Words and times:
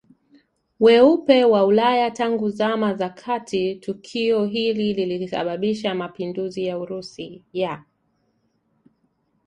weupe 0.79 1.45
wa 1.45 1.65
Ulaya 1.65 2.11
tangu 2.11 2.49
zama 2.49 2.93
za 2.93 3.09
katiTukio 3.09 4.45
hili 4.45 4.93
lilisababisha 4.93 5.95
mapinduzi 5.95 6.65
ya 6.65 6.79
Urusi 6.79 7.43
ya 7.53 7.83